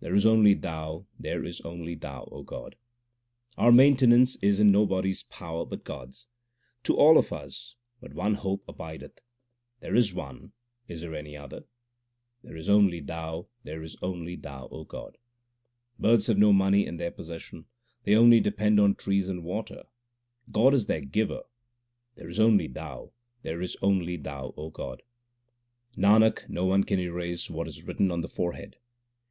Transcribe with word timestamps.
There 0.00 0.14
is 0.14 0.26
only 0.26 0.52
Thou, 0.52 1.06
there 1.18 1.42
is 1.46 1.62
only 1.62 1.94
Thou, 1.94 2.42
God! 2.44 2.76
Our 3.56 3.72
maintenance 3.72 4.36
is 4.42 4.60
in 4.60 4.66
nobody 4.66 5.12
s 5.12 5.22
power 5.22 5.64
but 5.64 5.82
God 5.82 6.08
s: 6.10 6.26
To 6.82 6.94
all 6.98 7.16
of 7.16 7.32
us 7.32 7.76
but 7.98 8.12
one 8.12 8.34
hope 8.34 8.64
abideth 8.68 9.22
There 9.80 9.94
is 9.94 10.12
one: 10.12 10.52
is 10.88 11.00
there 11.00 11.14
any 11.14 11.38
other? 11.38 11.64
There 12.44 12.54
is 12.54 12.68
only 12.68 13.00
Thou, 13.00 13.46
there 13.64 13.82
is 13.82 13.96
only 14.02 14.36
Thou, 14.36 14.68
God! 14.86 15.16
Birds 15.98 16.26
have 16.26 16.36
no 16.36 16.52
money 16.52 16.84
in 16.84 16.98
their 16.98 17.10
possession: 17.10 17.64
They 18.04 18.14
only 18.14 18.40
depend 18.40 18.78
on 18.78 18.94
trees 18.94 19.26
and 19.26 19.42
water. 19.42 19.84
God 20.50 20.74
is 20.74 20.84
their 20.84 21.00
Giver. 21.00 21.44
There 22.14 22.28
is 22.28 22.38
only 22.38 22.66
Thou, 22.66 23.12
there 23.40 23.62
is 23.62 23.78
only 23.80 24.18
Thou, 24.18 24.52
O 24.54 24.68
God! 24.68 25.02
Nanak, 25.96 26.46
no 26.50 26.66
one 26.66 26.84
can 26.84 27.00
erase 27.00 27.48
What 27.48 27.66
is 27.68 27.84
written 27.84 28.10
on 28.10 28.20
the 28.20 28.28
forehead. 28.28 28.76